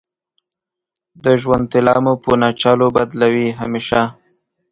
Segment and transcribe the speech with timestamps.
[1.23, 4.01] د ژوند طلا مو په ناچلو بدلوې همیشه